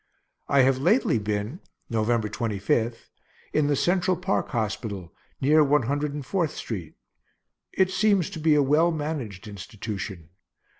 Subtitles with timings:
[0.47, 3.11] I have lately been (November 25)
[3.53, 6.95] in the Central park hospital, near One Hundred and Fourth street;
[7.71, 10.29] it seems to be a well managed institution.